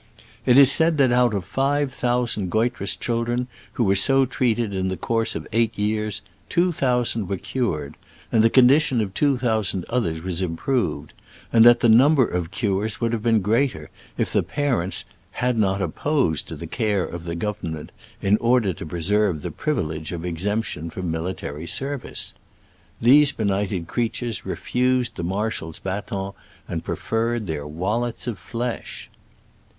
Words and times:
It 0.47 0.57
is 0.57 0.71
said 0.71 0.97
that 0.97 1.11
out 1.11 1.35
of 1.35 1.45
five 1.45 1.93
thousand 1.93 2.49
goitrous 2.49 2.95
children 2.95 3.45
who 3.73 3.83
were 3.83 3.93
so 3.93 4.25
trctited 4.25 4.73
in 4.73 4.87
the 4.87 4.97
course 4.97 5.35
of 5.35 5.47
eight 5.53 5.77
years, 5.77 6.23
two 6.49 6.71
thousand 6.71 7.29
were 7.29 7.37
cured, 7.37 7.97
and 8.31 8.43
the 8.43 8.49
con 8.49 8.67
dition 8.67 8.99
of 8.99 9.13
two 9.13 9.37
thousand 9.37 9.85
others 9.91 10.23
was 10.23 10.41
im 10.41 10.55
proved; 10.55 11.13
and 11.53 11.63
that 11.65 11.81
the 11.81 11.87
number 11.87 12.25
of 12.25 12.49
cures 12.49 12.99
would 12.99 13.13
have 13.13 13.21
been 13.21 13.41
greater 13.43 13.91
if 14.17 14.33
the 14.33 14.41
parents 14.41 15.05
had 15.33 15.55
not 15.55 15.83
opposed 15.83 16.47
the 16.47 16.65
care 16.65 17.05
of 17.05 17.25
the 17.25 17.35
gov 17.35 17.57
ernment, 17.63 17.89
in 18.23 18.37
order 18.37 18.73
to 18.73 18.87
preserve 18.87 19.43
the 19.43 19.51
priv 19.51 19.77
ilege 19.77 20.11
of 20.11 20.25
exemption 20.25 20.89
from 20.89 21.11
military 21.11 21.67
ser 21.67 21.99
vice,*' 21.99 22.33
These 22.99 23.33
benighted 23.33 23.85
creatures 23.87 24.47
re 24.47 24.55
fused 24.55 25.15
the 25.15 25.23
marshal's 25.23 25.77
baton 25.77 26.33
and 26.67 26.83
preferred 26.83 27.45
their 27.45 27.67
"wallets 27.67 28.25
of 28.25 28.39
flesh 28.39 29.11